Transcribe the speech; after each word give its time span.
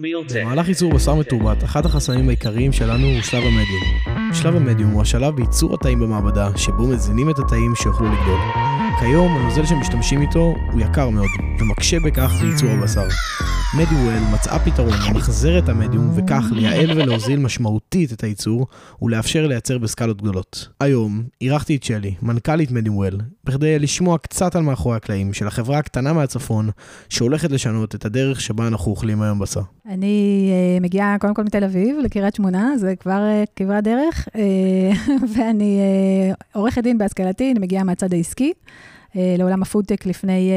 במהלך 0.00 0.68
ייצור 0.68 0.92
בשר 0.92 1.14
מתורבת, 1.14 1.64
אחד 1.64 1.86
החסמים 1.86 2.28
העיקריים 2.28 2.72
שלנו 2.72 3.06
הוא 3.06 3.22
שלב 3.22 3.42
המדיום. 3.42 4.21
שלב 4.34 4.56
המדיום 4.56 4.90
הוא 4.90 5.02
השלב 5.02 5.36
בייצור 5.36 5.74
התאים 5.74 6.00
במעבדה, 6.00 6.50
שבו 6.56 6.88
מזינים 6.88 7.30
את 7.30 7.38
התאים 7.38 7.74
שיוכלו 7.74 8.06
לגדול. 8.06 8.38
כיום 9.00 9.32
הנוזל 9.36 9.64
שמשתמשים 9.64 10.22
איתו 10.22 10.54
הוא 10.72 10.80
יקר 10.80 11.08
מאוד, 11.08 11.28
ומקשה 11.60 11.96
בכך 12.00 12.32
בייצור 12.40 12.70
הבשר. 12.70 13.08
מדיוול 13.76 14.34
מצאה 14.34 14.58
פתרון 14.58 14.92
למחזר 15.08 15.58
את 15.58 15.68
המדיום 15.68 16.10
וכך 16.14 16.44
לייעל 16.52 16.90
ולהוזיל 16.90 17.38
משמעותית 17.38 18.12
את 18.12 18.24
הייצור 18.24 18.66
ולאפשר 19.02 19.46
לייצר 19.46 19.78
בסקלות 19.78 20.22
גדולות. 20.22 20.68
היום 20.80 21.22
אירחתי 21.40 21.76
את 21.76 21.82
שלי, 21.82 22.14
מנכ"לית 22.22 22.70
מדיוול, 22.70 23.18
בכדי 23.44 23.78
לשמוע 23.78 24.18
קצת 24.18 24.56
על 24.56 24.62
מאחורי 24.62 24.96
הקלעים 24.96 25.32
של 25.32 25.46
החברה 25.46 25.78
הקטנה 25.78 26.12
מהצפון 26.12 26.70
שהולכת 27.08 27.50
לשנות 27.50 27.94
את 27.94 28.04
הדרך 28.04 28.40
שבה 28.40 28.66
אנחנו 28.66 28.90
אוכלים 28.90 29.22
היום 29.22 29.38
בשר. 29.38 29.60
אני 29.86 30.50
uh, 30.78 30.82
מגיעה 30.82 31.16
קודם 31.20 31.34
כל 31.34 31.42
מתל 31.42 31.64
אביב 31.64 31.96
לקריית 32.04 32.34
שמונה, 32.34 32.72
זה 32.76 32.94
כבר 32.96 33.20
uh, 33.44 33.50
כברת 33.56 33.84
דרך, 33.84 34.21
uh, 34.28 35.10
ואני 35.36 35.80
uh, 36.32 36.36
עורכת 36.52 36.82
דין 36.82 36.98
בהשכלתי, 36.98 37.50
אני 37.50 37.58
מגיעה 37.58 37.84
מהצד 37.84 38.12
העסקי. 38.12 38.52
uh, 38.52 39.16
לעולם 39.38 39.62
הפודטק 39.62 40.06
לפני 40.06 40.50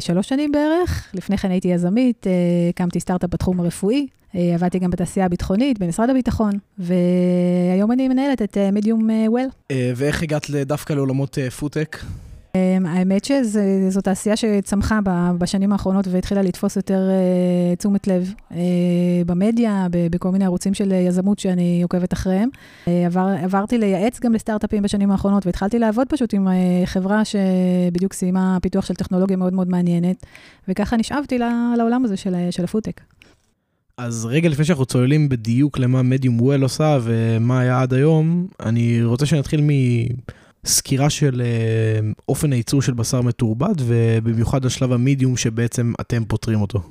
שלוש 0.00 0.28
שנים 0.28 0.52
בערך. 0.52 1.10
לפני 1.14 1.38
כן 1.38 1.50
הייתי 1.50 1.68
יזמית, 1.68 2.26
הקמתי 2.70 3.00
סטארט-אפ 3.00 3.30
בתחום 3.30 3.60
הרפואי, 3.60 4.06
עבדתי 4.34 4.78
גם 4.78 4.90
בתעשייה 4.90 5.26
הביטחונית, 5.26 5.78
במשרד 5.78 6.10
הביטחון, 6.10 6.52
והיום 6.78 7.92
אני 7.92 8.08
מנהלת 8.08 8.42
את 8.42 8.56
מדיום 8.72 9.08
וול. 9.26 9.46
ואיך 9.96 10.22
הגעת 10.22 10.50
דווקא 10.50 10.92
לעולמות 10.92 11.38
פודטק? 11.58 11.96
אמ, 12.54 12.86
האמת 12.86 13.24
שזו 13.24 14.00
תעשייה 14.00 14.36
שצמחה 14.36 14.98
בשנים 15.38 15.72
האחרונות 15.72 16.06
והתחילה 16.08 16.42
לתפוס 16.42 16.76
יותר 16.76 17.08
אה, 17.10 17.76
תשומת 17.76 18.06
לב 18.06 18.34
אה, 18.52 18.58
במדיה, 19.26 19.86
בכל 19.90 20.30
מיני 20.30 20.44
ערוצים 20.44 20.74
של 20.74 20.92
יזמות 20.92 21.38
שאני 21.38 21.82
עוקבת 21.82 22.12
אחריהם. 22.12 22.48
אה, 22.88 23.06
עבר, 23.06 23.26
עברתי 23.42 23.78
לייעץ 23.78 24.20
גם 24.20 24.32
לסטארט-אפים 24.32 24.82
בשנים 24.82 25.10
האחרונות 25.10 25.46
והתחלתי 25.46 25.78
לעבוד 25.78 26.06
פשוט 26.08 26.34
עם 26.34 26.48
חברה 26.84 27.22
שבדיוק 27.24 28.12
סיימה 28.12 28.58
פיתוח 28.62 28.86
של 28.86 28.94
טכנולוגיה 28.94 29.36
מאוד 29.36 29.52
מאוד 29.52 29.68
מעניינת, 29.68 30.26
וככה 30.68 30.96
נשאבתי 30.96 31.38
לעולם 31.78 32.04
הזה 32.04 32.16
של, 32.16 32.34
של 32.50 32.64
הפודטק. 32.64 33.00
אז 33.96 34.26
רגע 34.26 34.48
לפני 34.48 34.64
שאנחנו 34.64 34.86
צוללים 34.86 35.28
בדיוק 35.28 35.78
למה 35.78 36.02
מדיום 36.02 36.40
וול 36.40 36.62
עושה 36.62 36.98
ומה 37.02 37.60
היה 37.60 37.82
עד 37.82 37.94
היום, 37.94 38.46
אני 38.60 39.04
רוצה 39.04 39.26
שנתחיל 39.26 39.60
מ... 39.62 39.68
סקירה 40.64 41.10
של 41.10 41.42
אה, 41.44 42.10
אופן 42.28 42.52
הייצור 42.52 42.82
של 42.82 42.94
בשר 42.94 43.22
מתורבת, 43.22 43.76
ובמיוחד 43.78 44.64
השלב 44.64 44.92
המידיום 44.92 45.36
שבעצם 45.36 45.92
אתם 46.00 46.24
פותרים 46.24 46.60
אותו. 46.60 46.82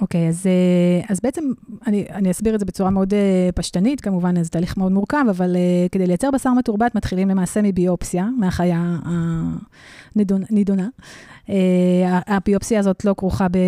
אוקיי, 0.00 0.26
okay, 0.26 0.28
אז, 0.28 0.46
אה, 0.46 1.06
אז 1.08 1.20
בעצם 1.20 1.44
אני, 1.86 2.06
אני 2.10 2.30
אסביר 2.30 2.54
את 2.54 2.60
זה 2.60 2.66
בצורה 2.66 2.90
מאוד 2.90 3.12
uh, 3.12 3.16
פשטנית, 3.54 4.00
כמובן 4.00 4.42
זה 4.42 4.50
תהליך 4.50 4.76
מאוד 4.76 4.92
מורכב, 4.92 5.24
אבל 5.30 5.56
כדי 5.92 6.06
לייצר 6.06 6.30
בשר 6.30 6.52
מתורבת 6.52 6.94
מתחילים 6.94 7.28
למעשה 7.28 7.62
מביופסיה, 7.62 8.28
מהחיה 8.38 8.96
הנידונה. 10.50 10.88
Uh, 11.46 11.50
הביופסיה 12.26 12.78
הזאת 12.78 13.04
לא 13.04 13.14
כרוכה 13.16 13.48
ב, 13.48 13.58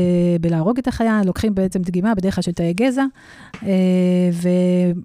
בלהרוג 0.40 0.78
את 0.78 0.88
החיה, 0.88 1.20
לוקחים 1.24 1.54
בעצם 1.54 1.82
דגימה, 1.82 2.14
בדרך 2.14 2.34
כלל 2.34 2.42
של 2.42 2.52
תאי 2.52 2.72
גזע, 2.72 3.04
uh, 3.54 3.66
ו, 4.32 4.48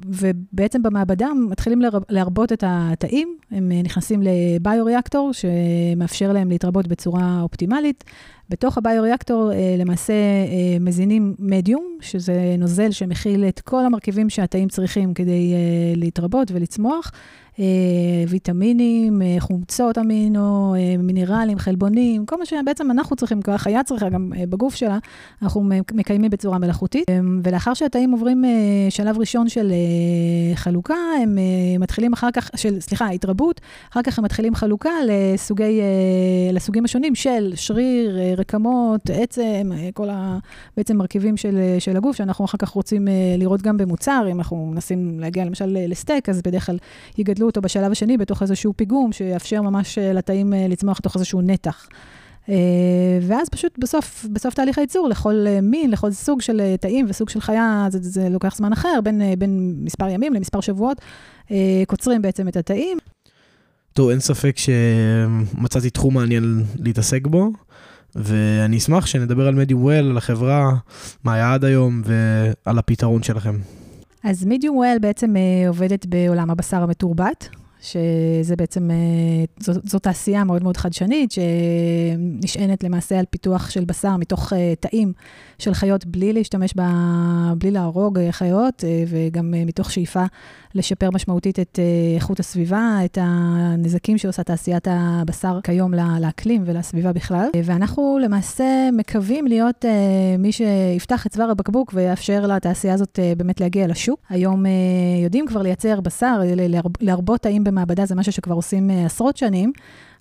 ובעצם 0.05 0.83
במעבדה 0.83 1.27
מתחילים 1.49 1.81
להרבות 2.09 2.53
את 2.53 2.63
התאים, 2.67 3.37
הם 3.51 3.71
נכנסים 3.83 4.21
לביוריאקטור, 4.23 5.31
שמאפשר 5.33 6.33
להם 6.33 6.49
להתרבות 6.49 6.87
בצורה 6.87 7.41
אופטימלית. 7.41 8.03
בתוך 8.49 8.77
הביוריאקטור 8.77 9.51
אה, 9.51 9.75
למעשה 9.77 10.13
אה, 10.13 10.79
מזינים 10.79 11.35
מדיום, 11.39 11.97
שזה 12.01 12.55
נוזל 12.57 12.91
שמכיל 12.91 13.45
את 13.47 13.59
כל 13.59 13.85
המרכיבים 13.85 14.29
שהתאים 14.29 14.69
צריכים 14.69 15.13
כדי 15.13 15.53
אה, 15.53 15.93
להתרבות 15.95 16.51
ולצמוח. 16.51 17.11
ויטמינים, 18.27 19.21
חומצות 19.39 19.97
אמינו, 19.97 20.75
מינרלים, 20.99 21.57
חלבונים, 21.57 22.25
כל 22.25 22.39
מה 22.39 22.45
שבעצם 22.45 22.91
אנחנו 22.91 23.15
צריכים, 23.15 23.39
החיה 23.47 23.83
צריכה 23.83 24.09
גם 24.09 24.31
בגוף 24.49 24.75
שלה, 24.75 24.97
אנחנו 25.41 25.61
מקיימים 25.93 26.31
בצורה 26.31 26.57
מלאכותית. 26.57 27.03
ולאחר 27.43 27.73
שהתאים 27.73 28.11
עוברים 28.11 28.43
שלב 28.89 29.17
ראשון 29.17 29.49
של 29.49 29.71
חלוקה, 30.55 30.95
הם 31.23 31.37
מתחילים 31.79 32.13
אחר 32.13 32.31
כך, 32.31 32.49
של, 32.55 32.79
סליחה, 32.79 33.09
התרבות, 33.09 33.61
אחר 33.91 34.01
כך 34.01 34.19
הם 34.19 34.25
מתחילים 34.25 34.55
חלוקה 34.55 34.93
לסוגי, 35.07 35.81
לסוגים 36.53 36.85
השונים 36.85 37.15
של 37.15 37.51
שריר, 37.55 38.19
רקמות, 38.37 39.09
עצם, 39.09 39.71
כל 39.93 40.09
ה... 40.09 40.37
בעצם 40.77 40.97
מרכיבים 40.97 41.37
של, 41.37 41.75
של 41.79 41.97
הגוף, 41.97 42.15
שאנחנו 42.15 42.45
אחר 42.45 42.57
כך 42.57 42.69
רוצים 42.69 43.07
לראות 43.37 43.61
גם 43.61 43.77
במוצר, 43.77 44.25
אם 44.31 44.37
אנחנו 44.37 44.65
מנסים 44.65 45.19
להגיע 45.19 45.45
למשל 45.45 45.77
לסטייק, 45.87 46.29
אז 46.29 46.41
בדרך 46.41 46.65
כלל 46.65 46.77
יגדלו 47.17 47.45
אותו 47.45 47.61
בשלב 47.61 47.91
השני 47.91 48.17
בתוך 48.17 48.41
איזשהו 48.41 48.73
פיגום, 48.75 49.11
שיאפשר 49.11 49.61
ממש 49.61 49.97
אה, 49.97 50.13
לתאים 50.13 50.53
אה, 50.53 50.67
לצמוח 50.69 50.97
לתוך 50.99 51.15
איזשהו 51.15 51.41
נתח. 51.41 51.87
אה, 52.49 52.55
ואז 53.21 53.49
פשוט 53.49 53.79
בסוף, 53.79 54.25
בסוף 54.33 54.53
תהליך 54.53 54.77
הייצור, 54.77 55.09
לכל 55.09 55.45
מין, 55.61 55.91
לכל 55.91 56.11
סוג 56.11 56.41
של 56.41 56.75
תאים 56.79 57.05
וסוג 57.09 57.29
של 57.29 57.41
חיה, 57.41 57.87
זה, 57.89 57.99
זה 58.01 58.29
לוקח 58.29 58.55
זמן 58.55 58.73
אחר, 58.73 58.99
בין, 59.03 59.21
בין 59.37 59.75
מספר 59.77 60.09
ימים 60.09 60.33
למספר 60.33 60.61
שבועות, 60.61 61.01
קוצרים 61.87 62.21
בעצם 62.21 62.47
את 62.47 62.57
התאים. 62.57 62.97
טוב, 63.93 64.09
אין 64.09 64.19
ספק 64.19 64.55
שמצאתי 64.57 65.89
תחום 65.89 66.13
מעניין 66.13 66.63
להתעסק 66.79 67.27
בו, 67.27 67.51
ואני 68.15 68.77
אשמח 68.77 69.05
שנדבר 69.05 69.47
על 69.47 69.55
מדיום 69.55 69.81
וול, 69.81 70.09
על 70.09 70.17
החברה, 70.17 70.71
מה 71.23 71.33
היה 71.33 71.53
עד 71.53 71.65
היום 71.65 72.01
ועל 72.05 72.79
הפתרון 72.79 73.23
שלכם. 73.23 73.55
אז 74.23 74.45
מידיום 74.45 74.77
וול 74.77 74.99
בעצם 75.01 75.35
uh, 75.35 75.67
עובדת 75.67 76.05
בעולם 76.05 76.49
הבשר 76.49 76.83
המתורבת, 76.83 77.49
שזה 77.85 78.55
בעצם, 78.55 78.89
uh, 78.89 79.71
זו, 79.83 79.99
תעשייה 79.99 80.43
מאוד 80.43 80.63
מאוד 80.63 80.77
חדשנית, 80.77 81.31
שנשענת 81.31 82.83
למעשה 82.83 83.19
על 83.19 83.25
פיתוח 83.29 83.69
של 83.69 83.85
בשר 83.85 84.17
מתוך 84.17 84.53
uh, 84.53 84.55
תאים 84.79 85.13
של 85.59 85.73
חיות 85.73 86.05
בלי 86.05 86.33
להשתמש 86.33 86.73
ב... 86.77 86.81
בלי 87.57 87.71
להרוג 87.71 88.19
חיות, 88.31 88.83
uh, 88.83 88.85
וגם 89.07 89.53
מתוך 89.65 89.91
שאיפה 89.91 90.23
לשפר 90.75 91.09
משמעותית 91.11 91.59
את 91.59 91.79
איכות 92.15 92.39
הסביבה, 92.39 92.97
את 93.05 93.17
הנזקים 93.21 94.17
שעושה 94.17 94.43
תעשיית 94.43 94.87
הבשר 94.91 95.59
כיום 95.63 95.93
לאקלים 95.93 96.63
ולסביבה 96.65 97.13
בכלל. 97.13 97.47
ואנחנו 97.63 98.19
למעשה 98.21 98.89
מקווים 98.93 99.47
להיות 99.47 99.85
מי 100.39 100.51
שיפתח 100.51 101.27
את 101.27 101.31
צוואר 101.31 101.51
הבקבוק 101.51 101.91
ויאפשר 101.95 102.47
לתעשייה 102.47 102.93
הזאת 102.93 103.19
באמת 103.37 103.61
להגיע 103.61 103.87
לשוק. 103.87 104.19
היום 104.29 104.65
יודעים 105.23 105.47
כבר 105.47 105.61
לייצר 105.61 106.01
בשר, 106.01 106.41
להרבות 107.01 107.41
תאים 107.41 107.63
במעבדה 107.75 108.05
זה 108.05 108.15
משהו 108.15 108.31
שכבר 108.31 108.55
עושים 108.55 108.89
uh, 108.89 108.93
עשרות 109.05 109.37
שנים. 109.37 109.71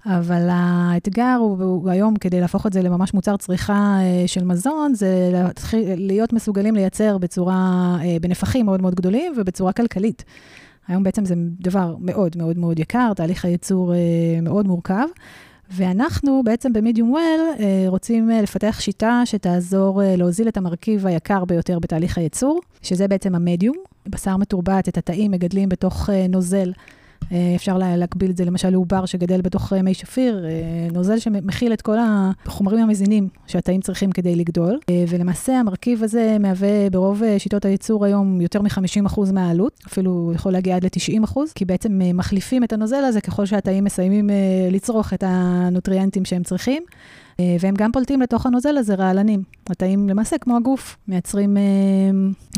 אבל 0.07 0.49
האתגר 0.51 1.37
הוא, 1.41 1.63
הוא 1.63 1.91
היום, 1.91 2.17
כדי 2.17 2.41
להפוך 2.41 2.67
את 2.67 2.73
זה 2.73 2.83
לממש 2.83 3.15
מוצר 3.15 3.37
צריכה 3.37 3.99
uh, 4.01 4.29
של 4.29 4.45
מזון, 4.45 4.95
זה 4.95 5.31
להתחיל, 5.33 5.95
להיות 5.97 6.33
מסוגלים 6.33 6.75
לייצר 6.75 7.19
בצורה, 7.19 7.97
uh, 8.01 8.05
בנפחים 8.21 8.67
מאוד 8.67 8.83
מאוד 8.83 8.95
גדולים 8.95 9.33
ובצורה 9.37 9.73
כלכלית. 9.73 10.25
היום 10.89 11.03
בעצם 11.03 11.25
זה 11.25 11.35
דבר 11.61 11.97
מאוד 12.01 12.37
מאוד 12.37 12.59
מאוד 12.59 12.79
יקר, 12.79 13.13
תהליך 13.17 13.45
הייצור 13.45 13.93
מאוד 14.43 14.67
מורכב. 14.67 15.07
ואנחנו 15.71 16.43
בעצם 16.45 16.73
במדיום 16.73 17.11
וול 17.11 17.67
רוצים 17.89 18.29
לפתח 18.29 18.81
שיטה 18.81 19.23
שתעזור 19.25 20.03
להוזיל 20.17 20.49
את 20.49 20.57
המרכיב 20.57 21.07
היקר 21.07 21.45
ביותר 21.45 21.79
בתהליך 21.79 22.19
הייצור, 22.19 22.61
שזה 22.83 23.09
בעצם 23.09 23.35
המדיום. 23.35 23.77
בשר 24.09 24.37
מתורבת, 24.37 24.89
את 24.89 24.99
התאים 24.99 25.31
מגדלים 25.31 25.69
בתוך 25.69 26.11
נוזל 26.29 26.69
אה, 26.69 26.83
אפשר 27.57 27.79
להקביל 27.79 28.31
את 28.31 28.37
זה 28.37 28.45
למשל 28.45 28.71
לעובר 28.71 29.07
שגדל 29.07 29.41
בתוך 29.41 29.73
אה, 29.73 29.83
מי 29.83 29.95
שפיר, 29.95 30.45
אה, 30.45 30.51
נוזל 30.93 31.19
שמכיל 31.19 31.73
את 31.73 31.83
כל 31.83 31.97
החומרים 32.01 32.79
המזינים 32.79 33.29
שהתאים 33.47 33.81
צריכים 33.81 34.13
כדי 34.13 34.37
לגדול. 34.37 34.79
ולמעשה 35.09 35.53
המרכיב 35.53 36.03
הזה 36.03 36.37
מהווה 36.41 36.91
ברוב 36.91 37.23
שיטות 37.39 37.65
הייצור 37.65 38.05
היום 38.05 38.41
יותר 38.41 38.63
מ-50% 38.63 39.33
מהעלות, 39.33 39.81
אפילו 39.87 40.33
יכול 40.35 40.53
להגיע 40.53 40.77
עד 40.77 40.85
ל-90%, 40.85 41.39
כי 41.55 41.65
בעצם 41.65 42.01
מחליפים 42.15 42.65
את 42.65 42.73
הנוזל 42.73 43.05
הזה 43.05 43.21
ככל 43.21 43.47
שהתאים 43.47 43.85
מסיימים 43.85 44.31
לצרוך 44.71 45.15
את 45.15 45.25
הנוטריאנטים 45.27 46.25
שהם 46.25 46.43
צריכים. 46.43 46.83
אה, 47.41 47.57
והם 47.61 47.75
גם 47.75 47.93
פולטים 47.93 48.21
לתוך 48.21 48.47
הנוזל 48.47 48.77
הזה 48.77 48.95
רעלנים. 48.95 49.43
התאים 49.67 50.09
למעשה, 50.09 50.39
כמו 50.39 50.57
הגוף, 50.57 50.97
מייצרים 51.09 51.57
אה, 51.57 51.63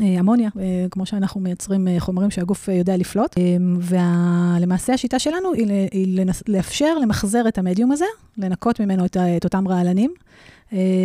אה, 0.02 0.20
אמוניה, 0.20 0.50
כמו 0.90 1.06
שאנחנו 1.06 1.40
מייצרים 1.40 1.88
חומרים 1.98 2.30
שהגוף 2.30 2.68
יודע 2.68 2.96
לפלוט. 2.96 3.36
ולמעשה 3.80 4.94
השיטה 4.94 5.18
שלנו 5.18 5.52
היא, 5.52 5.66
היא 5.92 6.20
לנס, 6.20 6.42
לאפשר 6.48 6.98
למחזר 6.98 7.48
את 7.48 7.58
המדיום 7.58 7.92
הזה, 7.92 8.04
לנקות 8.38 8.80
ממנו 8.80 9.04
את, 9.04 9.16
את 9.16 9.44
אותם 9.44 9.68
רעלנים. 9.68 10.10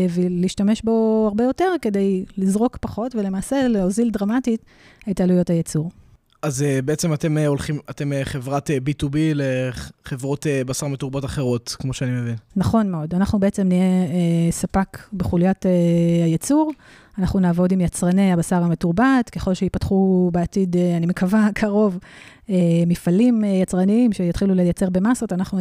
ולהשתמש 0.10 0.82
בו 0.82 1.26
הרבה 1.28 1.44
יותר 1.44 1.74
כדי 1.82 2.26
לזרוק 2.38 2.78
פחות 2.78 3.16
ולמעשה 3.16 3.68
להוזיל 3.68 4.10
דרמטית 4.10 4.62
את 5.12 5.22
עלויות 5.22 5.50
הייצור. 5.50 5.90
אז 6.42 6.62
uh, 6.62 6.82
בעצם 6.86 7.14
אתם 7.14 7.38
uh, 7.38 7.48
הולכים, 7.48 7.80
אתם 7.90 8.12
uh, 8.12 8.26
חברת 8.26 8.70
uh, 8.70 8.74
B2B 8.90 9.16
לחברות 9.34 10.46
בשר 10.66 10.88
מתורבות 10.88 11.26
אחרות, 11.26 11.76
כמו 11.80 11.94
שאני 11.94 12.12
מבין. 12.12 12.36
נכון 12.56 12.92
מאוד. 12.92 13.14
אנחנו 13.14 13.40
בעצם 13.40 13.68
נהיה 13.68 14.08
ספק 14.52 14.98
בחוליית 15.14 15.66
הייצור. 16.24 16.72
אנחנו 17.18 17.40
נעבוד 17.40 17.72
עם 17.72 17.82
יצרני 17.82 18.34
הבשר 18.34 18.64
המתורבת, 18.64 19.30
ככל 19.32 19.54
שיפתחו 19.54 20.30
בעתיד, 20.34 20.76
אני 20.98 21.06
מקווה, 21.06 21.50
קרוב, 21.56 22.00
מפעלים 22.88 23.44
יצרניים 23.44 24.14
שיתחילו 24.14 24.54
לייצר 24.54 24.90
במסות, 24.90 25.34
אנחנו 25.34 25.60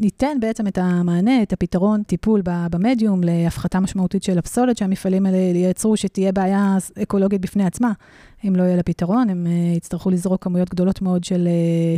ניתן 0.00 0.36
בעצם 0.40 0.66
את 0.66 0.78
המענה, 0.78 1.42
את 1.42 1.52
הפתרון, 1.52 2.02
טיפול 2.02 2.42
במדיום 2.44 3.20
להפחתה 3.24 3.80
משמעותית 3.80 4.22
של 4.22 4.38
הפסולת 4.38 4.76
שהמפעלים 4.76 5.26
האלה 5.26 5.36
ייצרו, 5.36 5.96
שתהיה 5.96 6.32
בעיה 6.32 6.76
אקולוגית 7.02 7.40
בפני 7.40 7.64
עצמה. 7.64 7.92
אם 8.48 8.56
לא 8.56 8.62
יהיה 8.62 8.76
לה 8.76 8.82
פתרון, 8.82 9.30
הם 9.30 9.46
יצטרכו 9.76 10.10
לזרוק 10.10 10.44
כמויות 10.44 10.70
גדולות 10.70 11.02
מאוד 11.02 11.24
של, 11.24 11.48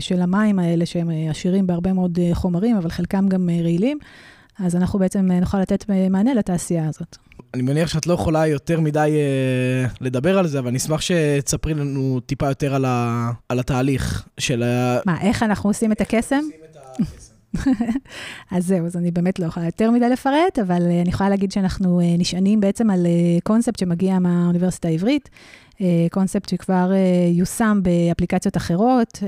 של 0.00 0.22
המים 0.22 0.58
האלה, 0.58 0.86
שהם 0.86 1.10
עשירים 1.30 1.66
בהרבה 1.66 1.92
מאוד 1.92 2.18
חומרים, 2.32 2.76
אבל 2.76 2.90
חלקם 2.90 3.28
גם 3.28 3.48
רעילים. 3.62 3.98
אז 4.64 4.76
אנחנו 4.76 4.98
בעצם 4.98 5.32
נוכל 5.32 5.60
לתת 5.60 5.84
מענה 6.10 6.34
לתעשייה 6.34 6.88
הזאת. 6.88 7.16
אני 7.54 7.62
מניח 7.62 7.88
שאת 7.88 8.06
לא 8.06 8.14
יכולה 8.14 8.46
יותר 8.46 8.80
מדי 8.80 9.16
uh, 9.88 9.96
לדבר 10.00 10.38
על 10.38 10.46
זה, 10.46 10.58
אבל 10.58 10.68
אני 10.68 10.76
אשמח 10.76 11.00
שתספרי 11.00 11.74
לנו 11.74 12.20
טיפה 12.26 12.48
יותר 12.48 12.74
על, 12.74 12.84
ה, 12.84 13.30
על 13.48 13.58
התהליך 13.58 14.28
של 14.38 14.62
ה... 14.62 14.98
מה, 15.06 15.20
איך 15.20 15.42
אנחנו 15.42 15.70
עושים 15.70 15.92
את 15.92 16.00
הקסם? 16.00 16.40
אז 18.52 18.66
זהו, 18.66 18.86
אז 18.86 18.96
אני 18.96 19.10
באמת 19.10 19.38
לא 19.38 19.46
יכולה 19.46 19.66
יותר 19.66 19.90
מדי 19.90 20.08
לפרט, 20.08 20.58
אבל 20.58 20.82
uh, 20.82 21.02
אני 21.02 21.08
יכולה 21.08 21.30
להגיד 21.30 21.52
שאנחנו 21.52 22.00
uh, 22.00 22.04
נשענים 22.18 22.60
בעצם 22.60 22.90
על 22.90 23.06
uh, 23.06 23.42
קונספט 23.44 23.78
שמגיע 23.78 24.18
מהאוניברסיטה 24.18 24.88
העברית, 24.88 25.28
קונספט 26.10 26.48
שכבר 26.48 26.92
יושם 27.32 27.80
באפליקציות 27.82 28.56
אחרות, 28.56 29.18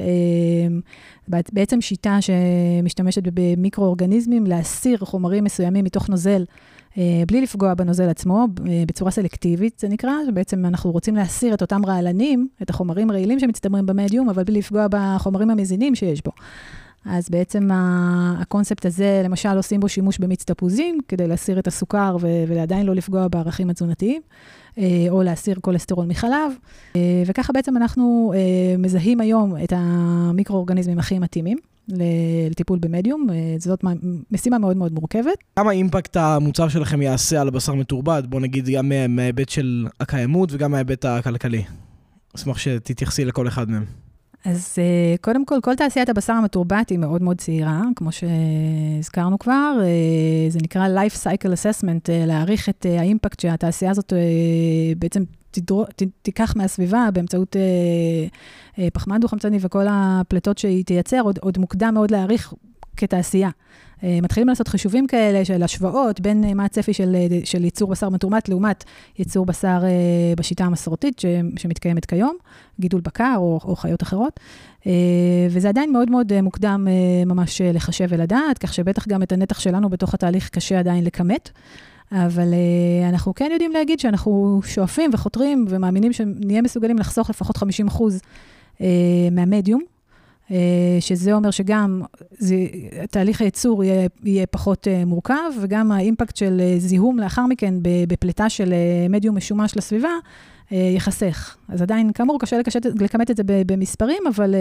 בעצם 1.29 1.81
שיטה 1.81 2.19
שמשתמשת 2.21 3.23
במיקרואורגניזמים 3.35 4.47
להסיר 4.47 4.99
חומרים 4.99 5.45
מסוימים 5.45 5.85
מתוך 5.85 6.09
נוזל. 6.09 6.45
בלי 7.27 7.41
לפגוע 7.41 7.75
בנוזל 7.75 8.09
עצמו, 8.09 8.47
בצורה 8.87 9.11
סלקטיבית, 9.11 9.79
זה 9.79 9.89
נקרא, 9.89 10.13
שבעצם 10.27 10.67
אנחנו 10.67 10.91
רוצים 10.91 11.17
להסיר 11.17 11.55
את 11.55 11.63
אותם 11.63 11.87
רעלנים, 11.87 12.49
את 12.63 12.71
החומרים 12.71 13.11
הרעילים 13.11 13.41
שמצטברים 13.41 13.87
במדיום, 13.87 14.29
אבל 14.29 14.45
בלי 14.45 14.59
לפגוע 14.59 14.87
בחומרים 14.91 15.51
המזינים 15.51 15.95
שיש 15.95 16.23
בו. 16.25 16.31
אז 17.05 17.29
בעצם 17.29 17.69
הקונספט 18.39 18.87
הזה, 18.87 19.23
למשל, 19.25 19.57
עושים 19.57 19.81
בו 19.81 19.89
שימוש 19.89 20.19
במיץ 20.19 20.45
תפוזים, 20.45 20.99
כדי 21.09 21.29
להסיר 21.29 21.59
את 21.59 21.67
הסוכר 21.67 22.17
ועדיין 22.49 22.87
לא 22.87 22.95
לפגוע 22.95 23.29
בערכים 23.29 23.71
התזונתיים, 23.71 24.23
או 25.09 25.23
להסיר 25.23 25.59
כולסטרול 25.61 26.07
מחלב. 26.07 26.53
וככה 27.27 27.53
בעצם 27.53 27.77
אנחנו 27.77 28.33
מזהים 28.79 29.21
היום 29.21 29.57
את 29.65 29.73
המיקרואורגניזמים 29.77 30.99
הכי 30.99 31.19
מתאימים. 31.19 31.59
לטיפול 32.51 32.79
במדיום, 32.79 33.27
זאת 33.59 33.85
משימה 34.31 34.59
מאוד 34.59 34.77
מאוד 34.77 34.93
מורכבת. 34.93 35.37
כמה 35.57 35.71
אימפקט 35.71 36.17
המוצר 36.17 36.69
שלכם 36.69 37.03
יעשה 37.03 37.41
על 37.41 37.49
הבשר 37.49 37.75
מתורבת? 37.75 38.27
בוא 38.27 38.41
נגיד 38.41 38.69
גם 38.69 38.93
מההיבט 39.09 39.49
של 39.49 39.87
הקיימות 40.01 40.49
וגם 40.53 40.71
מההיבט 40.71 41.05
הכלכלי. 41.05 41.63
אשמח 42.37 42.59
שתתייחסי 42.59 43.25
לכל 43.25 43.49
אחד 43.49 43.71
מהם. 43.71 43.85
אז 44.45 44.79
uh, 44.79 45.21
קודם 45.21 45.45
כל, 45.45 45.59
כל 45.63 45.75
תעשיית 45.75 46.09
הבשר 46.09 46.33
המתורבת 46.33 46.89
היא 46.89 46.99
מאוד 46.99 47.23
מאוד 47.23 47.39
צעירה, 47.39 47.83
כמו 47.97 48.11
שהזכרנו 48.13 49.39
כבר. 49.39 49.79
Uh, 49.81 50.53
זה 50.53 50.59
נקרא 50.63 50.89
Life 50.89 51.17
Cycle 51.25 51.49
Assessment, 51.49 52.07
uh, 52.07 52.27
להעריך 52.27 52.69
את 52.69 52.87
האימפקט 52.99 53.41
שהתעשייה 53.41 53.91
הזאת 53.91 54.13
בעצם 54.99 55.23
תדרו, 55.51 55.85
תיקח 56.23 56.57
מהסביבה 56.57 57.09
באמצעות 57.13 57.57
פחמן 58.93 59.21
דו-חמצני 59.21 59.59
וכל 59.61 59.87
הפליטות 59.91 60.59
שהיא 60.59 60.85
תייצר, 60.85 61.21
עוד, 61.21 61.39
עוד 61.43 61.59
מוקדם 61.59 61.95
מאוד 61.95 62.11
להעריך 62.11 62.55
כתעשייה. 62.97 63.51
מתחילים 64.03 64.49
לעשות 64.49 64.69
חישובים 64.69 65.07
כאלה 65.07 65.45
של 65.45 65.63
השוואות 65.63 66.21
בין 66.21 66.57
מה 66.57 66.65
הצפי 66.65 66.93
של, 66.93 67.17
של 67.45 67.65
ייצור 67.65 67.91
בשר 67.91 68.09
מתורמת 68.09 68.49
לעומת 68.49 68.85
ייצור 69.19 69.47
בשר 69.47 69.83
בשיטה 70.37 70.65
המסורתית 70.65 71.23
שמתקיימת 71.57 72.05
כיום, 72.05 72.37
גידול 72.81 73.01
בקר 73.01 73.35
או, 73.37 73.61
או 73.65 73.77
חיות 73.77 74.03
אחרות. 74.03 74.41
וזה 75.51 75.69
עדיין 75.69 75.93
מאוד 75.93 76.11
מאוד 76.11 76.41
מוקדם 76.41 76.87
ממש 77.27 77.61
לחשב 77.65 78.07
ולדעת, 78.09 78.59
כך 78.59 78.75
שבטח 78.75 79.09
גם 79.09 79.23
את 79.23 79.33
הנתח 79.33 79.61
שלנו 79.61 79.89
בתוך 79.89 80.15
התהליך 80.15 80.49
קשה 80.49 80.79
עדיין 80.79 81.05
לכמת. 81.05 81.51
אבל 82.13 82.53
uh, 82.53 83.09
אנחנו 83.09 83.35
כן 83.35 83.49
יודעים 83.53 83.73
להגיד 83.73 84.01
שאנחנו 84.01 84.61
שואפים 84.65 85.11
וחותרים 85.13 85.67
ומאמינים 85.69 86.13
שנהיה 86.13 86.63
מסוגלים 86.63 86.99
לחסוך 86.99 87.31
לפחות 87.31 87.57
50 87.57 87.87
אחוז 87.87 88.21
uh, 88.77 88.81
מהמדיום, 89.31 89.83
שזה 91.01 91.33
אומר 91.33 91.51
שגם 91.51 92.03
זה, 92.39 92.55
תהליך 93.11 93.41
הייצור 93.41 93.85
יהיה, 93.85 94.09
יהיה 94.25 94.47
פחות 94.47 94.87
uh, 94.87 95.07
מורכב, 95.07 95.51
וגם 95.61 95.93
האימפקט 95.93 96.37
של 96.37 96.61
uh, 96.61 96.81
זיהום 96.81 97.19
לאחר 97.19 97.47
מכן 97.47 97.75
בפליטה 98.09 98.49
של 98.49 98.75
מדיום 99.11 99.37
משומש 99.37 99.77
לסביבה, 99.77 100.09
ייחסך. 100.71 101.57
אז 101.69 101.83
עדיין, 101.83 102.13
כאמור, 102.13 102.41
קשה 102.41 102.59
לקשת, 102.59 102.87
לכמת 103.01 103.31
את 103.31 103.37
זה 103.37 103.43
במספרים, 103.47 104.23
אבל, 104.29 104.55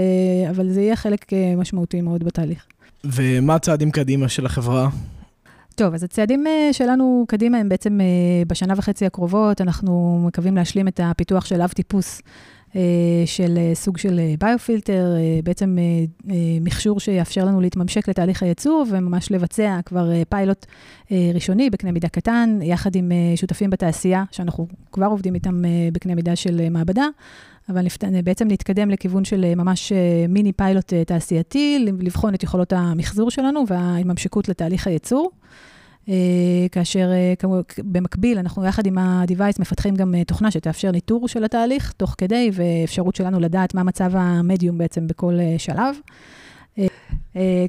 אבל 0.50 0.70
זה 0.70 0.82
יהיה 0.82 0.96
חלק 0.96 1.26
משמעותי 1.58 2.02
מאוד 2.02 2.24
בתהליך. 2.24 2.66
ומה 3.04 3.56
הצעדים 3.56 3.92
קדימה 3.92 4.28
של 4.28 4.46
החברה? 4.46 4.90
טוב, 5.76 5.94
אז 5.94 6.04
הצעדים 6.04 6.46
שלנו 6.72 7.26
קדימה 7.28 7.58
הם 7.58 7.70
בעצם 7.70 8.00
בשנה 8.48 8.74
וחצי 8.78 9.06
הקרובות, 9.06 9.62
אנחנו 9.62 10.24
מקווים 10.28 10.56
להשלים 10.56 10.88
את 10.88 11.00
הפיתוח 11.04 11.46
של 11.46 11.62
אב 11.62 11.70
טיפוס 11.70 12.22
של 13.26 13.60
סוג 13.74 13.98
של 13.98 14.20
ביופילטר, 14.40 15.06
בעצם 15.44 15.78
מכשור 16.62 17.00
שיאפשר 17.00 17.46
לנו 17.46 17.62
להתממשק 17.62 18.10
לתהליך 18.10 18.44
הייצור 18.44 18.86
וממש 18.92 19.32
לבצע 19.32 19.80
כבר 19.86 20.10
פיילוט 20.30 20.66
ראשוני 21.34 21.70
בקנה 21.70 21.92
מידה 21.92 22.10
קטן, 22.10 22.60
יחד 22.62 22.96
עם 22.96 23.12
שותפים 23.36 23.70
בתעשייה, 23.70 24.24
שאנחנו 24.32 24.68
כבר 24.92 25.06
עובדים 25.06 25.36
איתם 25.36 25.62
בקנה 25.94 26.16
מידה 26.16 26.36
של 26.36 26.70
מעבדה. 26.70 27.08
אבל 27.70 27.86
בעצם 28.24 28.48
נתקדם 28.48 28.90
לכיוון 28.90 29.26
של 29.26 29.56
ממש 29.56 29.92
מיני 30.30 30.54
פיילוט 30.54 30.94
תעשייתי, 30.94 31.86
לבחון 32.00 32.34
את 32.34 32.44
יכולות 32.44 32.74
המחזור 32.74 33.32
שלנו 33.32 33.64
וההתממשקות 33.68 34.50
לתהליך 34.50 34.88
הייצור. 34.88 35.32
כאשר 36.72 37.10
במקביל, 37.78 38.38
אנחנו 38.38 38.66
יחד 38.66 38.86
עם 38.86 38.98
ה-Device 38.98 39.56
מפתחים 39.60 39.96
גם 39.96 40.14
תוכנה 40.28 40.52
שתאפשר 40.52 40.92
ניטור 40.92 41.28
של 41.28 41.44
התהליך, 41.44 41.92
תוך 41.92 42.16
כדי, 42.18 42.52
ואפשרות 42.54 43.16
שלנו 43.16 43.40
לדעת 43.40 43.74
מה 43.74 43.84
מצב 43.84 44.12
המדיום 44.14 44.78
בעצם 44.78 45.08
בכל 45.08 45.34
שלב. 45.58 45.96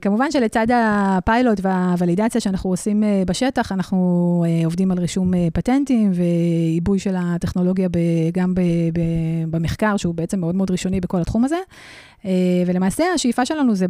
כמובן 0.00 0.30
שלצד 0.30 0.66
הפיילוט 0.74 1.58
והוולידציה 1.62 2.40
שאנחנו 2.40 2.70
עושים 2.70 3.02
בשטח, 3.26 3.72
אנחנו 3.72 4.44
עובדים 4.64 4.90
על 4.90 4.98
רישום 4.98 5.30
פטנטים 5.52 6.12
ועיבוי 6.14 6.98
של 6.98 7.14
הטכנולוגיה 7.18 7.88
גם 8.32 8.54
במחקר, 9.50 9.96
שהוא 9.96 10.14
בעצם 10.14 10.40
מאוד 10.40 10.54
מאוד 10.54 10.70
ראשוני 10.70 11.00
בכל 11.00 11.20
התחום 11.20 11.44
הזה. 11.44 11.56
ולמעשה 12.66 13.04
השאיפה 13.14 13.46
שלנו 13.46 13.74
זה 13.74 13.86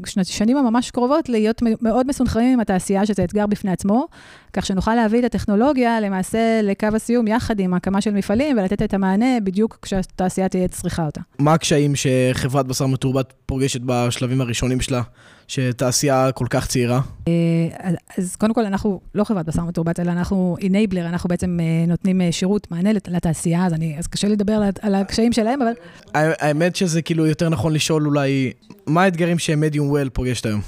בשנים 0.00 0.56
הממש 0.56 0.90
קרובות 0.90 1.28
להיות 1.28 1.62
מאוד 1.82 2.06
מסונכרנים 2.06 2.52
עם 2.52 2.60
התעשייה, 2.60 3.06
שזה 3.06 3.24
אתגר 3.24 3.46
בפני 3.46 3.70
עצמו, 3.70 4.06
כך 4.52 4.66
שנוכל 4.66 4.94
להביא 4.94 5.18
את 5.18 5.24
הטכנולוגיה 5.24 6.00
למעשה 6.00 6.60
לקו 6.62 6.86
הסיום 6.94 7.26
יחד 7.26 7.60
עם 7.60 7.74
הקמה 7.74 8.00
של 8.00 8.10
מפעלים 8.10 8.58
ולתת 8.58 8.82
את 8.82 8.94
המענה 8.94 9.40
בדיוק 9.44 9.78
כשהתעשייה 9.82 10.48
תהיה 10.48 10.68
צריכה 10.68 11.06
אותה. 11.06 11.20
מה 11.38 11.54
הקשיים 11.54 11.92
שחברת 11.96 12.66
בשר 12.66 12.86
מתורבת 12.86 13.32
פוגשת 13.46 13.80
בשלבים 13.84 14.40
הראשונים 14.40 14.80
שלה, 14.80 15.02
שתעשייה 15.48 16.32
כל 16.32 16.46
כך 16.50 16.66
צעירה? 16.66 17.00
אז 18.18 18.36
קודם 18.36 18.54
כל, 18.54 18.64
אנחנו 18.64 19.00
לא 19.14 19.24
חברת 19.24 19.46
בשר 19.46 19.64
מתורבת, 19.64 20.00
אלא 20.00 20.12
אנחנו 20.12 20.56
אינבלר, 20.60 21.06
אנחנו 21.08 21.28
בעצם 21.28 21.58
נותנים 21.88 22.20
שירות, 22.30 22.70
מענה 22.70 22.92
לתעשייה, 22.92 23.66
אז, 23.66 23.72
אני, 23.72 23.98
אז 23.98 24.06
קשה 24.06 24.28
לדבר 24.28 24.60
על 24.82 24.94
הקשיים 24.94 25.32
שלהם, 25.32 25.62
אבל... 25.62 25.72
האמת 26.14 26.76
שזה 26.76 27.02
כאילו 27.02 27.26
יותר 27.26 27.48
נכון 27.48 27.72
לשאול 27.72 28.06
אולי, 28.06 28.52
מה 28.86 29.02
האתגרים 29.02 29.38
שמדיום 29.38 29.90
וויל 29.90 30.08
פוגשת 30.08 30.46
היום? 30.46 30.60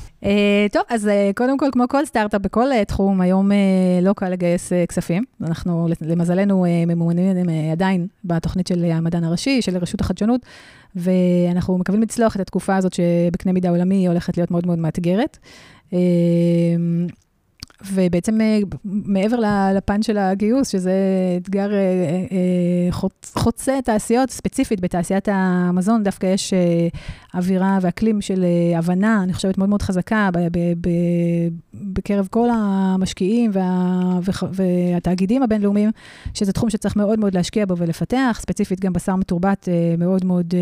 טוב, 0.73 0.83
אז 0.89 1.11
קודם 1.35 1.59
כל, 1.59 1.67
כמו 1.73 1.85
כל 1.89 2.05
סטארט-אפ 2.07 2.41
בכל 2.41 2.69
תחום, 2.87 3.21
היום 3.21 3.51
לא 4.03 4.13
קל 4.13 4.29
לגייס 4.29 4.73
כספים. 4.89 5.25
אנחנו, 5.47 5.89
למזלנו, 6.01 6.67
ממומנים 6.87 7.49
עדיין 7.73 8.07
בתוכנית 8.25 8.67
של 8.67 8.85
המדען 8.85 9.25
הראשי, 9.25 9.63
של 9.63 9.77
רשות 9.77 10.01
החדשנות, 10.01 10.41
ואנחנו 10.97 11.79
מקווים 11.79 12.03
לצלוח 12.03 12.37
את 12.37 12.41
התקופה 12.41 12.77
הזאת 12.77 12.93
שבקנה 12.93 13.53
מידה 13.53 13.71
עולמי 13.71 14.09
הולכת 14.09 14.37
להיות 14.37 14.51
מאוד 14.51 14.67
מאוד 14.67 14.79
מאתגרת. 14.79 15.39
ובעצם 17.93 18.39
מעבר 18.85 19.37
לפן 19.77 20.03
של 20.03 20.19
הגיוס, 20.19 20.69
שזה 20.69 20.93
אתגר 21.43 21.71
חוצה 23.35 23.79
תעשיות, 23.85 24.31
ספציפית 24.31 24.81
בתעשיית 24.81 25.29
המזון, 25.33 26.03
דווקא 26.03 26.27
יש 26.27 26.55
אווירה 27.39 27.79
ואקלים 27.83 28.21
של 28.21 28.45
הבנה, 28.77 29.23
אני 29.23 29.33
חושבת, 29.33 29.59
מאוד 29.59 29.69
מאוד 29.69 29.83
חזקה 29.83 30.31
בקרב 31.75 32.29
כל 32.31 32.49
המשקיעים 32.53 33.51
וה, 33.55 34.19
והתאגידים 34.53 35.43
הבינלאומיים, 35.43 35.91
שזה 36.35 36.53
תחום 36.53 36.71
שצריך 36.71 36.97
מאוד 36.97 37.19
מאוד 37.19 37.35
להשקיע 37.35 37.67
בו 37.67 37.77
ולפתח, 37.77 38.39
ספציפית 38.43 38.81
גם 38.81 38.93
בשר 38.93 39.17
מתורבת 39.17 39.69
מאוד 39.99 40.25
מאוד 40.25 40.55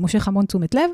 מושך 0.00 0.28
המון 0.28 0.46
תשומת 0.46 0.74
לב. 0.74 0.90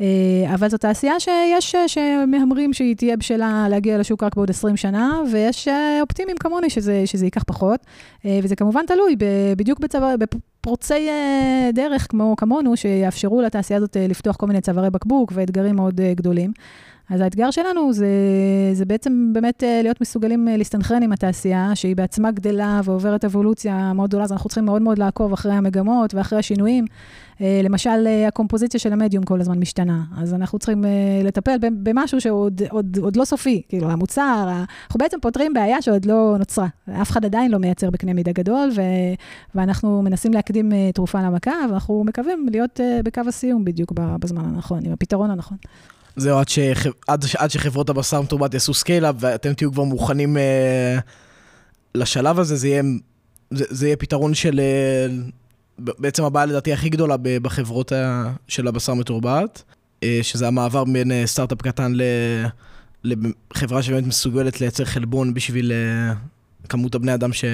אה, 0.00 0.54
אבל 0.54 0.68
זו 0.68 0.78
תעשייה 0.78 1.20
שיש, 1.20 1.74
אה, 1.74 1.88
שמהמרים 1.88 2.72
שהיא 2.72 2.96
תהיה 2.96 3.16
בשלה 3.16 3.66
להגיע 3.70 3.98
לשוק 3.98 4.22
רק 4.22 4.36
בעוד 4.36 4.50
20 4.50 4.76
שנה, 4.76 5.20
ויש 5.32 5.68
אה, 5.68 6.00
אופטימיים 6.00 6.36
כמוני 6.36 6.70
שזה, 6.70 7.02
שזה 7.06 7.24
ייקח 7.26 7.42
פחות. 7.46 7.80
וזה 8.42 8.56
כמובן 8.56 8.86
תלוי 8.86 9.16
בדיוק 9.56 9.80
בצבא, 9.80 10.14
בפורצי 10.60 11.08
דרך 11.74 12.06
כמו 12.10 12.34
כמונו, 12.36 12.76
שיאפשרו 12.76 13.42
לתעשייה 13.42 13.76
הזאת 13.76 13.96
לפתוח 14.08 14.36
כל 14.36 14.46
מיני 14.46 14.60
צווארי 14.60 14.90
בקבוק 14.90 15.32
ואתגרים 15.34 15.76
מאוד 15.76 16.00
גדולים. 16.14 16.52
אז 17.10 17.20
האתגר 17.20 17.50
שלנו 17.50 17.92
זה, 17.92 18.06
זה 18.72 18.84
בעצם 18.84 19.30
באמת 19.32 19.64
אה, 19.64 19.80
להיות 19.82 20.00
מסוגלים 20.00 20.48
אה, 20.48 20.56
להסתנכרן 20.56 21.02
עם 21.02 21.12
התעשייה, 21.12 21.70
שהיא 21.74 21.96
בעצמה 21.96 22.30
גדלה 22.30 22.80
ועוברת 22.84 23.24
אבולוציה 23.24 23.92
מאוד 23.92 24.08
גדולה, 24.08 24.24
אז 24.24 24.32
אנחנו 24.32 24.48
צריכים 24.48 24.64
מאוד 24.64 24.82
מאוד 24.82 24.98
לעקוב 24.98 25.32
אחרי 25.32 25.52
המגמות 25.52 26.14
ואחרי 26.14 26.38
השינויים. 26.38 26.84
אה, 27.40 27.60
למשל, 27.64 28.08
הקומפוזיציה 28.28 28.80
של 28.80 28.92
המדיום 28.92 29.24
כל 29.24 29.40
הזמן 29.40 29.58
משתנה, 29.58 30.02
אז 30.18 30.34
אנחנו 30.34 30.58
צריכים 30.58 30.84
לטפל 31.24 31.56
במשהו 31.60 32.20
שעוד 32.20 32.62
עוד, 32.70 32.98
עוד 32.98 33.16
לא 33.16 33.24
סופי, 33.24 33.62
כאילו 33.68 33.90
המוצר, 33.90 34.48
אנחנו 34.48 34.98
בעצם 34.98 35.16
פותרים 35.22 35.54
בעיה 35.54 35.82
שעוד 35.82 36.04
לא 36.04 36.36
נוצרה. 36.38 36.66
אף 37.02 37.10
אחד 37.10 37.24
עדיין 37.24 37.50
לא 37.50 37.58
מייצר 37.58 37.90
בקנה 37.90 38.12
מידה 38.12 38.32
גדול, 38.32 38.70
ו, 38.76 38.80
ואנחנו 39.54 40.02
מנסים 40.02 40.32
להקדים 40.32 40.72
תרופה 40.94 41.22
למכה, 41.22 41.52
ואנחנו 41.70 42.04
מקווים 42.04 42.46
להיות 42.50 42.80
בקו 43.04 43.20
הסיום 43.28 43.64
בדיוק 43.64 43.92
בזמן 43.96 44.44
הנכון, 44.44 44.80
עם 44.84 44.92
הפתרון 44.92 45.30
הנכון. 45.30 45.58
זהו, 46.18 46.38
עד, 46.38 46.48
שח... 46.48 46.86
עד, 47.08 47.24
עד 47.38 47.50
שחברות 47.50 47.90
הבשר 47.90 48.16
המתורבת 48.16 48.54
יעשו 48.54 48.74
סקיילה 48.74 49.10
ואתם 49.18 49.54
תהיו 49.54 49.72
כבר 49.72 49.84
מוכנים 49.84 50.36
uh, 50.36 51.00
לשלב 51.94 52.38
הזה, 52.38 52.56
זה 52.56 52.68
יהיה, 52.68 52.82
זה, 53.50 53.64
זה 53.68 53.86
יהיה 53.86 53.96
פתרון 53.96 54.34
של... 54.34 54.60
Uh, 54.60 55.92
בעצם 55.98 56.24
הבעיה 56.24 56.46
לדעתי 56.46 56.72
הכי 56.72 56.88
גדולה 56.88 57.16
בחברות 57.18 57.92
uh, 57.92 57.94
של 58.48 58.68
הבשר 58.68 58.92
המתורבת, 58.92 59.62
uh, 60.00 60.04
שזה 60.22 60.48
המעבר 60.48 60.84
בין 60.84 61.10
uh, 61.10 61.26
סטארט-אפ 61.26 61.62
קטן 61.62 61.92
ל... 61.94 62.02
לחברה 63.04 63.82
שבאמת 63.82 64.06
מסוגלת 64.06 64.60
לייצר 64.60 64.84
חלבון 64.84 65.34
בשביל 65.34 65.72
uh, 65.72 66.68
כמות 66.68 66.94
הבני 66.94 67.14
אדם 67.14 67.32
ש... 67.32 67.44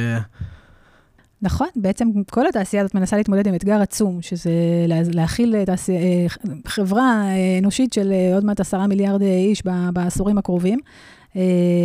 נכון, 1.42 1.68
בעצם 1.76 2.08
כל 2.30 2.46
התעשייה 2.46 2.82
הזאת 2.82 2.94
מנסה 2.94 3.16
להתמודד 3.16 3.46
עם 3.46 3.54
אתגר 3.54 3.80
עצום, 3.80 4.22
שזה 4.22 4.50
להכיל 4.88 5.64
תעשייה, 5.64 6.00
אה, 6.00 6.26
חברה 6.66 7.22
אה, 7.26 7.58
אנושית 7.58 7.92
של 7.92 8.12
אה, 8.12 8.34
עוד 8.34 8.44
מעט 8.44 8.60
עשרה 8.60 8.86
מיליארד 8.86 9.22
איש 9.22 9.62
בעשורים 9.92 10.38
הקרובים. 10.38 10.78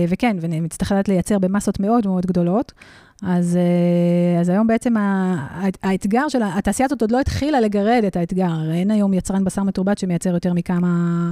וכן, 0.10 0.38
ונצטרך 0.42 0.92
לייצר 1.08 1.40
במסות 1.40 1.80
מאוד 1.80 2.08
מאוד 2.08 2.26
גדולות. 2.26 2.74
אז, 3.24 3.58
אה, 3.58 4.42
אז 4.42 4.50
היום 4.50 4.68
בעצם 4.68 4.94
האתגר 5.84 6.28
של, 6.28 6.40
התעשייה 6.44 6.86
הזאת 6.86 7.02
עוד 7.02 7.12
לא 7.12 7.20
התחילה 7.20 7.60
לגרד 7.60 8.04
את 8.08 8.16
האתגר. 8.16 8.72
אין 8.72 8.92
היום 8.92 9.14
יצרן 9.14 9.44
בשר 9.44 9.64
מתורבת 9.64 9.98
שמייצר 9.98 10.30
יותר 10.34 10.54
מכמה 10.54 11.32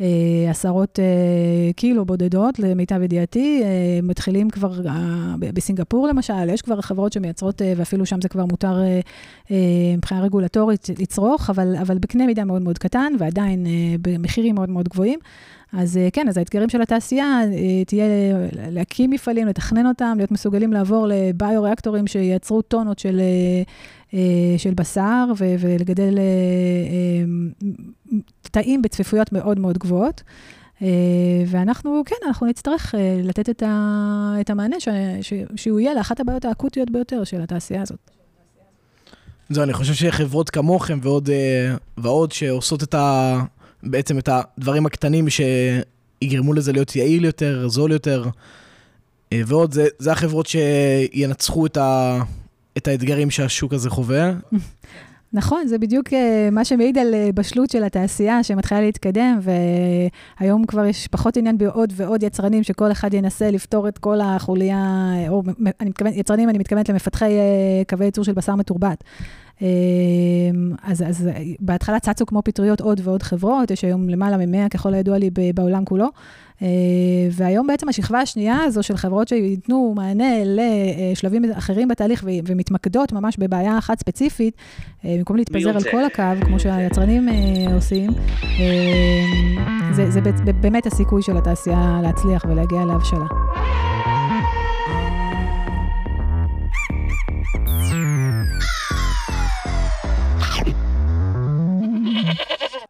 אה, 0.00 0.50
עשרות 0.50 0.98
אה, 0.98 1.72
קילו 1.72 2.04
בודדות, 2.04 2.58
למיטב 2.58 3.02
ידיעתי. 3.02 3.62
אה, 3.64 4.00
מתחילים 4.02 4.50
כבר, 4.50 4.86
אה, 4.88 5.34
בסינגפור 5.38 6.08
למשל, 6.08 6.48
יש 6.48 6.62
כבר 6.62 6.80
חברות 6.80 7.12
שמייצרות, 7.12 7.62
אה, 7.62 7.72
ואפילו 7.76 8.06
שם 8.06 8.20
זה 8.20 8.28
כבר 8.28 8.44
מותר 8.44 8.80
אה, 8.80 9.00
אה, 9.50 9.56
מבחינה 9.96 10.20
רגולטורית 10.20 10.86
לצרוך, 10.98 11.50
אבל, 11.50 11.76
אבל 11.76 11.98
בקנה 11.98 12.26
מידה 12.26 12.44
מאוד 12.44 12.62
מאוד 12.62 12.78
קטן, 12.78 13.12
ועדיין 13.18 13.66
אה, 13.66 13.94
במחירים 14.00 14.54
מאוד 14.54 14.70
מאוד 14.70 14.88
גבוהים. 14.88 15.18
אז 15.72 15.96
אה, 15.96 16.08
כן, 16.12 16.28
אז 16.28 16.36
האתגרים 16.36 16.68
של 16.68 16.82
התעשייה 16.82 17.40
אה, 17.42 17.84
תהיה 17.86 18.04
להקים 18.70 19.10
מפעלים, 19.10 19.48
לתכנן 19.48 19.86
אותם, 19.86 20.14
להיות 20.16 20.30
מסוגלים 20.30 20.72
לעבור 20.72 21.06
לביו-ריאקטורים 21.28 22.06
שייצרו 22.06 22.62
טונות 22.62 22.98
של, 22.98 23.20
אה, 24.14 24.18
של 24.58 24.74
בשר 24.74 25.24
ולגדל 25.38 26.18
תאים 28.42 28.82
בצפיפויות 28.82 29.32
מאוד 29.32 29.58
מאוד 29.58 29.78
גבוהות. 29.78 30.22
ואנחנו, 31.46 32.02
כן, 32.06 32.16
אנחנו 32.26 32.46
נצטרך 32.46 32.94
לתת 33.22 33.48
את, 33.48 33.62
ה, 33.62 34.34
את 34.40 34.50
המענה 34.50 34.80
ש, 34.80 34.88
ש, 35.20 35.32
שהוא 35.56 35.80
יהיה 35.80 35.94
לאחת 35.94 36.20
הבעיות 36.20 36.44
האקוטיות 36.44 36.90
ביותר 36.90 37.24
של 37.24 37.40
התעשייה 37.40 37.82
הזאת. 37.82 38.10
זהו, 39.48 39.64
אני 39.64 39.72
חושב 39.72 39.94
שחברות 39.94 40.50
כמוכם 40.50 40.98
ועוד, 41.02 41.28
ועוד 41.98 42.32
שעושות 42.32 42.82
את 42.82 42.94
ה... 42.94 43.40
בעצם 43.82 44.18
את 44.18 44.28
הדברים 44.32 44.86
הקטנים 44.86 45.26
שיגרמו 45.28 46.54
לזה 46.54 46.72
להיות 46.72 46.96
יעיל 46.96 47.24
יותר, 47.24 47.68
זול 47.68 47.92
יותר, 47.92 48.24
אה, 48.24 48.30
ועוד, 49.34 49.72
זה, 49.72 49.86
זה 49.98 50.12
החברות 50.12 50.46
שינצחו 50.46 51.66
את, 51.66 51.76
ה, 51.76 52.18
את 52.76 52.88
האתגרים 52.88 53.30
שהשוק 53.30 53.72
הזה 53.72 53.90
חווה. 53.90 54.32
נכון, 55.32 55.66
זה 55.66 55.78
בדיוק 55.78 56.12
אה, 56.12 56.48
מה 56.52 56.64
שמעיד 56.64 56.98
על 56.98 57.14
אה, 57.14 57.30
בשלות 57.34 57.70
של 57.70 57.84
התעשייה 57.84 58.42
שמתחילה 58.42 58.80
להתקדם, 58.80 59.38
והיום 60.40 60.66
כבר 60.66 60.84
יש 60.84 61.08
פחות 61.08 61.36
עניין 61.36 61.58
בעוד 61.58 61.92
ועוד 61.96 62.22
יצרנים, 62.22 62.62
שכל 62.62 62.92
אחד 62.92 63.14
ינסה 63.14 63.50
לפתור 63.50 63.88
את 63.88 63.98
כל 63.98 64.20
החוליה, 64.20 64.78
או 65.28 65.42
אני 65.80 65.90
מתכוונת, 65.90 66.16
יצרנים, 66.16 66.48
אני 66.48 66.58
מתכוונת 66.58 66.88
למפתחי 66.88 67.32
קווי 67.88 68.04
ייצור 68.04 68.24
של 68.24 68.32
בשר 68.32 68.54
מתורבת. 68.54 69.04
אמ, 69.62 69.66
אז, 70.82 71.02
אז 71.02 71.28
בהתחלה 71.60 72.00
צצו 72.00 72.26
כמו 72.26 72.42
פטריות 72.44 72.80
עוד 72.80 73.00
ועוד 73.04 73.22
חברות, 73.22 73.70
יש 73.70 73.84
היום 73.84 74.08
למעלה 74.08 74.46
מ-100 74.46 74.68
ככל 74.68 74.94
הידוע 74.94 75.18
לי 75.18 75.30
בעולם 75.54 75.84
כולו. 75.84 76.06
אה, 76.62 76.68
והיום 77.32 77.66
בעצם 77.66 77.88
השכבה 77.88 78.20
השנייה 78.20 78.62
הזו 78.64 78.82
של 78.82 78.96
חברות 78.96 79.28
שייתנו 79.28 79.92
מענה 79.96 80.34
לשלבים 80.44 81.44
אחרים 81.52 81.88
בתהליך 81.88 82.24
ומתמקדות 82.46 83.12
ממש 83.12 83.36
בבעיה 83.38 83.78
אחת 83.78 83.98
ספציפית, 83.98 84.54
אה, 85.04 85.14
במקום 85.18 85.36
להתפזר 85.36 85.70
על 85.70 85.82
כל 85.90 86.04
הקו, 86.04 86.46
כמו 86.46 86.60
שהיצרנים 86.60 87.28
אה, 87.28 87.74
עושים, 87.74 88.10
זה, 89.92 90.10
זה 90.10 90.20
באמת 90.60 90.86
הסיכוי 90.86 91.22
של 91.22 91.36
התעשייה 91.36 92.00
להצליח 92.02 92.44
ולהגיע 92.48 92.84
להבשלה. 92.84 93.26